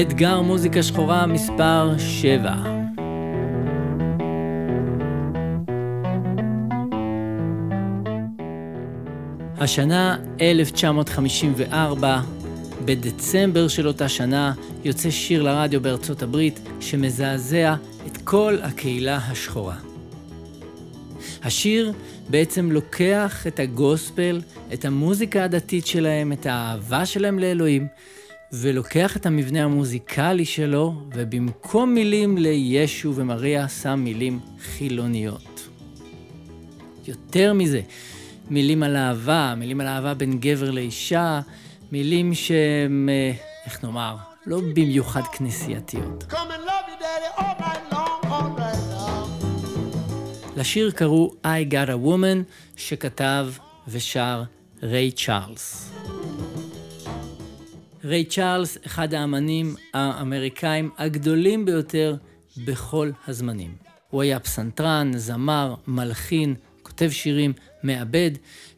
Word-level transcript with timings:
אתגר 0.00 0.40
מוזיקה 0.40 0.82
שחורה 0.82 1.26
מספר 1.26 1.94
7. 1.98 2.54
השנה 9.58 10.16
1954, 10.40 12.20
בדצמבר 12.84 13.68
של 13.68 13.88
אותה 13.88 14.08
שנה, 14.08 14.52
יוצא 14.84 15.10
שיר 15.10 15.42
לרדיו 15.42 15.80
בארצות 15.80 16.22
הברית 16.22 16.60
שמזעזע 16.80 17.74
את 18.06 18.16
כל 18.24 18.58
הקהילה 18.62 19.16
השחורה. 19.16 19.76
השיר 21.42 21.92
בעצם 22.30 22.72
לוקח 22.72 23.46
את 23.46 23.60
הגוספל, 23.60 24.40
את 24.72 24.84
המוזיקה 24.84 25.44
הדתית 25.44 25.86
שלהם, 25.86 26.32
את 26.32 26.46
האהבה 26.46 27.06
שלהם 27.06 27.38
לאלוהים, 27.38 27.86
ולוקח 28.52 29.16
את 29.16 29.26
המבנה 29.26 29.64
המוזיקלי 29.64 30.44
שלו, 30.44 30.94
ובמקום 31.14 31.94
מילים 31.94 32.38
לישו 32.38 33.14
ומריה, 33.14 33.68
שם 33.68 34.00
מילים 34.04 34.40
חילוניות. 34.60 35.68
יותר 37.06 37.52
מזה, 37.52 37.80
מילים 38.50 38.82
על 38.82 38.96
אהבה, 38.96 39.54
מילים 39.56 39.80
על 39.80 39.86
אהבה 39.86 40.14
בין 40.14 40.38
גבר 40.40 40.70
לאישה, 40.70 41.40
מילים 41.92 42.34
שהן, 42.34 43.08
אה, 43.08 43.32
איך 43.66 43.84
נאמר, 43.84 44.16
לא 44.46 44.60
במיוחד 44.74 45.22
כנסייתיות. 45.32 46.24
לשיר 50.56 50.90
קראו 50.90 51.30
I 51.44 51.72
Got 51.72 51.88
a 51.88 52.06
Woman, 52.06 52.52
שכתב 52.76 53.46
ושר 53.88 54.42
ריי 54.82 55.10
צ'ארלס. 55.10 56.01
ריי 58.04 58.24
צ'ארלס, 58.24 58.78
אחד 58.86 59.14
האמנים 59.14 59.74
האמריקאים 59.94 60.90
הגדולים 60.98 61.64
ביותר 61.64 62.16
בכל 62.64 63.10
הזמנים. 63.28 63.74
הוא 64.10 64.22
היה 64.22 64.40
פסנתרן, 64.40 65.10
זמר, 65.16 65.74
מלחין, 65.86 66.54
כותב 66.82 67.10
שירים, 67.10 67.52
מעבד. 67.82 68.30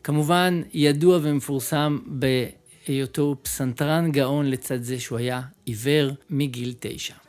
כמובן, 0.02 0.62
ידוע 0.72 1.18
ומפורסם 1.22 1.98
בהיותו 2.06 3.36
פסנתרן 3.42 4.12
גאון 4.12 4.50
לצד 4.50 4.82
זה 4.82 5.00
שהוא 5.00 5.18
היה 5.18 5.40
עיוור 5.64 6.10
מגיל 6.30 6.74
תשע. 6.80 7.23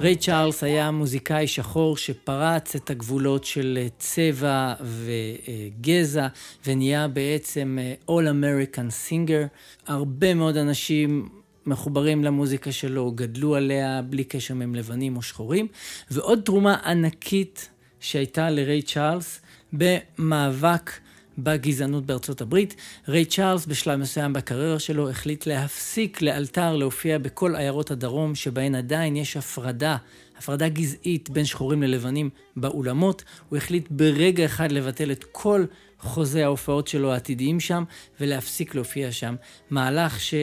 ריי 0.00 0.16
צ'ארלס 0.16 0.64
היה 0.64 0.90
מוזיקאי 0.90 1.46
שחור 1.46 1.96
שפרץ 1.96 2.74
את 2.74 2.90
הגבולות 2.90 3.44
של 3.44 3.78
צבע 3.98 4.74
וגזע 4.80 6.26
ונהיה 6.66 7.08
בעצם 7.08 7.78
All 8.08 8.12
American 8.12 9.08
Singer. 9.08 9.46
הרבה 9.86 10.34
מאוד 10.34 10.56
אנשים 10.56 11.28
מחוברים 11.66 12.24
למוזיקה 12.24 12.72
שלו, 12.72 13.12
גדלו 13.12 13.54
עליה 13.54 14.02
בלי 14.02 14.24
קשר 14.24 14.54
מהם 14.54 14.74
לבנים 14.74 15.16
או 15.16 15.22
שחורים. 15.22 15.66
ועוד 16.10 16.40
תרומה 16.44 16.76
ענקית 16.84 17.68
שהייתה 18.00 18.50
לריי 18.50 18.82
צ'ארלס 18.82 19.40
במאבק 19.72 20.90
בגזענות 21.38 22.06
בארצות 22.06 22.40
הברית. 22.40 22.74
ריי 23.08 23.24
צ'ארלס 23.24 23.66
בשלב 23.66 24.00
מסוים 24.00 24.32
בקריירה 24.32 24.78
שלו 24.78 25.10
החליט 25.10 25.46
להפסיק 25.46 26.22
לאלתר 26.22 26.76
להופיע 26.76 27.18
בכל 27.18 27.56
עיירות 27.56 27.90
הדרום 27.90 28.34
שבהן 28.34 28.74
עדיין 28.74 29.16
יש 29.16 29.36
הפרדה, 29.36 29.96
הפרדה 30.38 30.68
גזעית 30.68 31.30
בין 31.30 31.44
שחורים 31.44 31.82
ללבנים 31.82 32.30
באולמות. 32.56 33.24
הוא 33.48 33.56
החליט 33.56 33.86
ברגע 33.90 34.44
אחד 34.44 34.72
לבטל 34.72 35.12
את 35.12 35.24
כל 35.32 35.64
חוזי 36.00 36.42
ההופעות 36.42 36.88
שלו 36.88 37.12
העתידיים 37.12 37.60
שם 37.60 37.84
ולהפסיק 38.20 38.74
להופיע 38.74 39.12
שם. 39.12 39.34
מהלך 39.70 40.20
ש... 40.20 40.34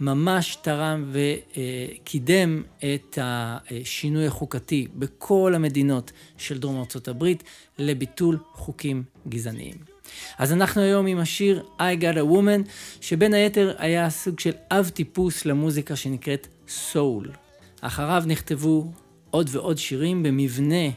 ממש 0.00 0.56
תרם 0.62 1.12
וקידם 1.12 2.62
את 2.78 3.18
השינוי 3.20 4.26
החוקתי 4.26 4.86
בכל 4.94 5.52
המדינות 5.54 6.12
של 6.36 6.58
דרום 6.58 6.78
ארצות 6.78 7.08
הברית 7.08 7.42
לביטול 7.78 8.38
חוקים 8.52 9.02
גזעניים. 9.28 9.91
אז 10.38 10.52
אנחנו 10.52 10.82
היום 10.82 11.06
עם 11.06 11.18
השיר 11.18 11.62
I 11.78 12.00
Got 12.00 12.16
a 12.16 12.32
Woman, 12.32 12.68
שבין 13.00 13.34
היתר 13.34 13.74
היה 13.78 14.10
סוג 14.10 14.40
של 14.40 14.52
אב 14.70 14.88
טיפוס 14.88 15.44
למוזיקה 15.44 15.96
שנקראת 15.96 16.46
סול. 16.68 17.30
אחריו 17.80 18.22
נכתבו 18.26 18.92
עוד 19.30 19.48
ועוד 19.52 19.78
שירים 19.78 20.22
במבנה 20.22 20.90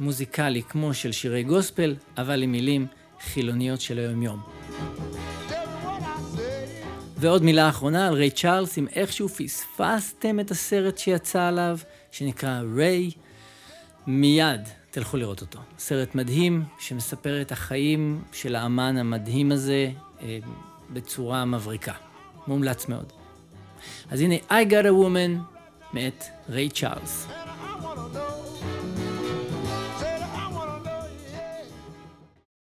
מוזיקלי 0.00 0.62
כמו 0.62 0.94
של 0.94 1.12
שירי 1.12 1.42
גוספל, 1.42 1.94
אבל 2.18 2.42
עם 2.42 2.52
מילים 2.52 2.86
חילוניות 3.20 3.80
של 3.80 3.98
היום-יום. 3.98 4.40
ועוד 7.16 7.42
מילה 7.42 7.68
אחרונה 7.68 8.08
על 8.08 8.14
ריי 8.14 8.30
צ'ארלס, 8.30 8.78
אם 8.78 8.86
איכשהו 8.94 9.28
פספסתם 9.28 10.40
את 10.40 10.50
הסרט 10.50 10.98
שיצא 10.98 11.42
עליו, 11.42 11.78
שנקרא 12.12 12.60
ריי, 12.76 13.10
מיד 14.06 14.68
תלכו 14.90 15.16
לראות 15.16 15.40
אותו. 15.40 15.58
סרט 15.78 16.14
מדהים 16.14 16.64
שמספר 16.78 17.42
את 17.42 17.52
החיים 17.52 18.22
של 18.32 18.54
האמן 18.56 18.96
המדהים 18.96 19.52
הזה 19.52 19.90
אה, 20.22 20.38
בצורה 20.92 21.44
מבריקה. 21.44 21.92
מומלץ 22.46 22.88
מאוד. 22.88 23.12
אז 24.10 24.20
הנה, 24.20 24.34
I 24.36 24.70
got 24.70 24.84
a 24.84 24.92
woman 25.04 25.56
מאת 25.92 26.24
ריי 26.48 26.68
צ'ארלס. 26.70 27.26